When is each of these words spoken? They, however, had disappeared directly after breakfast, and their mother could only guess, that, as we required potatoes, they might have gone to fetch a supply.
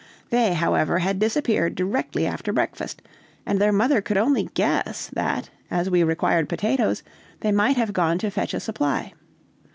They, 0.31 0.55
however, 0.55 0.97
had 0.97 1.19
disappeared 1.19 1.75
directly 1.75 2.25
after 2.25 2.51
breakfast, 2.51 3.03
and 3.45 3.59
their 3.59 3.71
mother 3.71 4.01
could 4.01 4.17
only 4.17 4.49
guess, 4.55 5.11
that, 5.13 5.51
as 5.69 5.91
we 5.91 6.01
required 6.01 6.49
potatoes, 6.49 7.03
they 7.41 7.51
might 7.51 7.77
have 7.77 7.93
gone 7.93 8.17
to 8.17 8.31
fetch 8.31 8.55
a 8.55 8.59
supply. 8.59 9.13